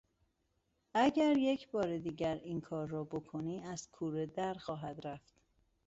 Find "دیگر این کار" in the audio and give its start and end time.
1.97-2.87